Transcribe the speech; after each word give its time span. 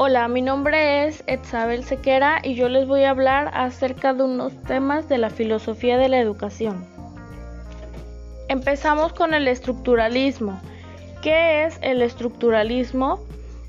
Hola, 0.00 0.28
mi 0.28 0.42
nombre 0.42 1.08
es 1.08 1.24
Etzabel 1.26 1.82
Sequera 1.82 2.40
y 2.44 2.54
yo 2.54 2.68
les 2.68 2.86
voy 2.86 3.02
a 3.02 3.10
hablar 3.10 3.50
acerca 3.52 4.14
de 4.14 4.22
unos 4.22 4.52
temas 4.62 5.08
de 5.08 5.18
la 5.18 5.28
filosofía 5.28 5.98
de 5.98 6.08
la 6.08 6.20
educación. 6.20 6.86
Empezamos 8.46 9.12
con 9.12 9.34
el 9.34 9.48
estructuralismo. 9.48 10.60
¿Qué 11.20 11.64
es 11.64 11.80
el 11.82 12.00
estructuralismo? 12.02 13.18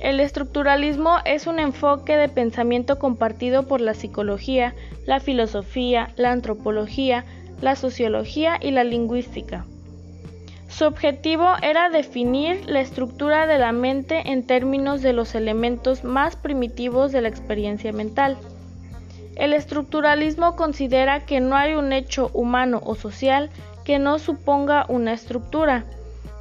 El 0.00 0.18
estructuralismo 0.18 1.18
es 1.24 1.46
un 1.46 1.60
enfoque 1.60 2.16
de 2.16 2.28
pensamiento 2.28 2.98
compartido 2.98 3.68
por 3.68 3.80
la 3.80 3.94
psicología, 3.94 4.74
la 5.04 5.20
filosofía, 5.20 6.08
la 6.16 6.32
antropología, 6.32 7.24
la 7.60 7.76
sociología 7.76 8.58
y 8.60 8.72
la 8.72 8.82
lingüística. 8.82 9.64
Su 10.68 10.84
objetivo 10.84 11.54
era 11.62 11.88
definir 11.88 12.68
la 12.68 12.80
estructura 12.80 13.46
de 13.46 13.58
la 13.58 13.72
mente 13.72 14.30
en 14.30 14.46
términos 14.46 15.00
de 15.00 15.12
los 15.12 15.34
elementos 15.34 16.04
más 16.04 16.36
primitivos 16.36 17.12
de 17.12 17.22
la 17.22 17.28
experiencia 17.28 17.92
mental. 17.92 18.36
El 19.36 19.52
estructuralismo 19.52 20.56
considera 20.56 21.24
que 21.24 21.40
no 21.40 21.56
hay 21.56 21.74
un 21.74 21.92
hecho 21.92 22.30
humano 22.34 22.80
o 22.84 22.94
social 22.94 23.50
que 23.84 23.98
no 23.98 24.18
suponga 24.18 24.86
una 24.88 25.12
estructura, 25.12 25.84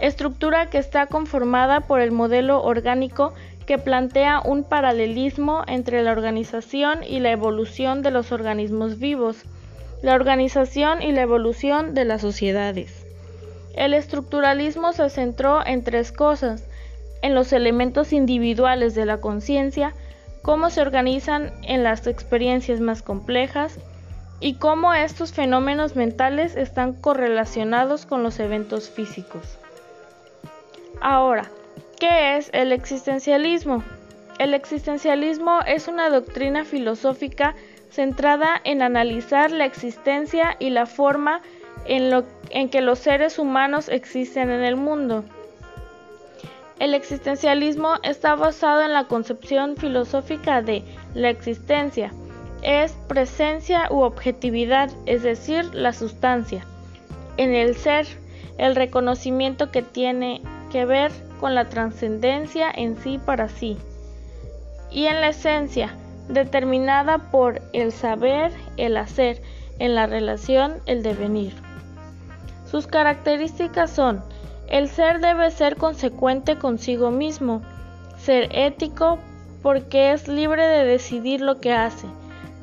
estructura 0.00 0.70
que 0.70 0.78
está 0.78 1.06
conformada 1.06 1.80
por 1.80 2.00
el 2.00 2.10
modelo 2.10 2.62
orgánico 2.62 3.34
que 3.66 3.78
plantea 3.78 4.40
un 4.40 4.64
paralelismo 4.64 5.62
entre 5.66 6.02
la 6.02 6.12
organización 6.12 7.04
y 7.04 7.20
la 7.20 7.30
evolución 7.30 8.02
de 8.02 8.10
los 8.10 8.32
organismos 8.32 8.98
vivos, 8.98 9.44
la 10.02 10.14
organización 10.14 11.02
y 11.02 11.12
la 11.12 11.22
evolución 11.22 11.94
de 11.94 12.04
las 12.04 12.22
sociedades. 12.22 13.07
El 13.78 13.94
estructuralismo 13.94 14.92
se 14.92 15.08
centró 15.08 15.64
en 15.64 15.84
tres 15.84 16.10
cosas, 16.10 16.64
en 17.22 17.36
los 17.36 17.52
elementos 17.52 18.12
individuales 18.12 18.96
de 18.96 19.06
la 19.06 19.20
conciencia, 19.20 19.94
cómo 20.42 20.68
se 20.70 20.80
organizan 20.80 21.52
en 21.62 21.84
las 21.84 22.08
experiencias 22.08 22.80
más 22.80 23.02
complejas 23.02 23.78
y 24.40 24.54
cómo 24.54 24.94
estos 24.94 25.32
fenómenos 25.32 25.94
mentales 25.94 26.56
están 26.56 26.92
correlacionados 26.92 28.04
con 28.04 28.24
los 28.24 28.40
eventos 28.40 28.90
físicos. 28.90 29.58
Ahora, 31.00 31.48
¿qué 32.00 32.36
es 32.36 32.50
el 32.52 32.72
existencialismo? 32.72 33.84
El 34.40 34.54
existencialismo 34.54 35.60
es 35.68 35.86
una 35.86 36.10
doctrina 36.10 36.64
filosófica 36.64 37.54
centrada 37.90 38.60
en 38.64 38.82
analizar 38.82 39.52
la 39.52 39.66
existencia 39.66 40.56
y 40.58 40.70
la 40.70 40.86
forma 40.86 41.42
en, 41.86 42.68
que 42.68 42.80
los 42.80 42.98
seres 42.98 43.38
humanos 43.38 43.88
existen 43.88 44.50
en 44.50 44.64
el 44.64 44.76
mundo. 44.76 45.24
El 46.78 46.94
existencialismo 46.94 47.94
está 48.02 48.34
basado 48.36 48.82
en 48.82 48.92
la 48.92 49.04
concepción 49.04 49.76
filosófica 49.76 50.62
de 50.62 50.84
la 51.14 51.30
existencia, 51.30 52.12
es 52.62 52.92
presencia 53.08 53.88
u 53.90 54.02
objetividad, 54.02 54.90
es 55.06 55.22
decir, 55.22 55.74
la 55.74 55.92
sustancia. 55.92 56.64
En 57.36 57.54
el 57.54 57.76
ser, 57.76 58.06
el 58.58 58.76
reconocimiento 58.76 59.70
que 59.70 59.82
tiene 59.82 60.42
que 60.70 60.84
ver 60.84 61.12
con 61.40 61.54
la 61.54 61.68
trascendencia 61.68 62.70
en 62.70 62.96
sí 62.96 63.18
para 63.18 63.48
sí. 63.48 63.76
Y 64.90 65.06
en 65.06 65.20
la 65.20 65.28
esencia, 65.28 65.94
determinada 66.28 67.30
por 67.30 67.60
el 67.72 67.92
saber, 67.92 68.52
el 68.76 68.96
hacer, 68.96 69.40
en 69.78 69.94
la 69.94 70.06
relación, 70.06 70.74
el 70.86 71.02
devenir. 71.02 71.67
Sus 72.70 72.86
características 72.86 73.90
son, 73.90 74.22
el 74.68 74.88
ser 74.88 75.20
debe 75.20 75.50
ser 75.50 75.76
consecuente 75.76 76.58
consigo 76.58 77.10
mismo, 77.10 77.62
ser 78.18 78.48
ético 78.52 79.18
porque 79.62 80.12
es 80.12 80.28
libre 80.28 80.66
de 80.66 80.84
decidir 80.84 81.40
lo 81.40 81.60
que 81.60 81.72
hace, 81.72 82.06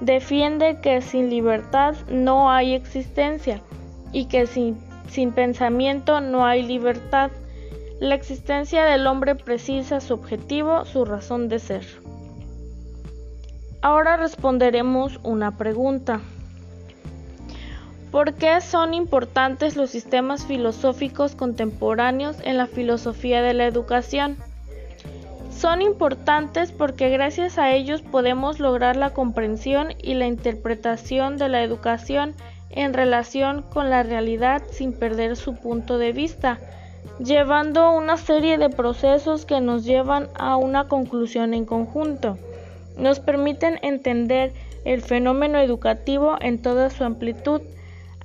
defiende 0.00 0.80
que 0.82 1.00
sin 1.00 1.30
libertad 1.30 1.94
no 2.08 2.50
hay 2.50 2.74
existencia 2.74 3.62
y 4.12 4.26
que 4.26 4.46
sin, 4.46 4.76
pensamiento 5.34 6.20
no 6.20 6.44
hay 6.44 6.62
libertad. 6.62 7.30
La 7.98 8.14
existencia 8.14 8.84
del 8.84 9.06
hombre 9.06 9.34
precisa 9.34 10.00
su 10.00 10.14
objetivo, 10.14 10.84
su 10.84 11.06
razón 11.06 11.48
de 11.48 11.58
ser. 11.58 11.86
Ahora 13.80 14.16
responderemos 14.16 15.18
una 15.22 15.56
pregunta. 15.56 16.20
¿Por 18.16 18.32
qué 18.32 18.62
son 18.62 18.94
importantes 18.94 19.76
los 19.76 19.90
sistemas 19.90 20.46
filosóficos 20.46 21.34
contemporáneos 21.34 22.38
en 22.44 22.56
la 22.56 22.66
filosofía 22.66 23.42
de 23.42 23.52
la 23.52 23.66
educación? 23.66 24.38
Son 25.50 25.82
importantes 25.82 26.72
porque 26.72 27.10
gracias 27.10 27.58
a 27.58 27.72
ellos 27.72 28.00
podemos 28.00 28.58
lograr 28.58 28.96
la 28.96 29.10
comprensión 29.10 29.88
y 30.02 30.14
la 30.14 30.26
interpretación 30.26 31.36
de 31.36 31.50
la 31.50 31.62
educación 31.62 32.34
en 32.70 32.94
relación 32.94 33.60
con 33.60 33.90
la 33.90 34.02
realidad 34.02 34.62
sin 34.70 34.94
perder 34.94 35.36
su 35.36 35.54
punto 35.54 35.98
de 35.98 36.12
vista, 36.12 36.58
llevando 37.18 37.92
una 37.92 38.16
serie 38.16 38.56
de 38.56 38.70
procesos 38.70 39.44
que 39.44 39.60
nos 39.60 39.84
llevan 39.84 40.30
a 40.36 40.56
una 40.56 40.88
conclusión 40.88 41.52
en 41.52 41.66
conjunto. 41.66 42.38
Nos 42.96 43.20
permiten 43.20 43.78
entender 43.82 44.54
el 44.86 45.02
fenómeno 45.02 45.58
educativo 45.58 46.38
en 46.40 46.62
toda 46.62 46.88
su 46.88 47.04
amplitud 47.04 47.60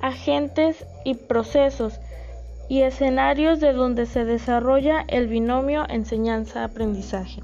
agentes 0.02 0.86
y 1.06 1.16
procesos 1.16 2.00
y 2.70 2.82
escenarios 2.82 3.60
de 3.60 3.74
donde 3.74 4.06
se 4.06 4.26
desarrolla 4.26 5.04
el 5.08 5.28
binomio 5.28 5.86
enseñanza-aprendizaje. 5.90 7.42